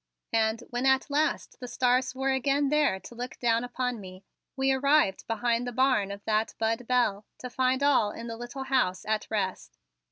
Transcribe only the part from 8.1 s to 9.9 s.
the little house at rest.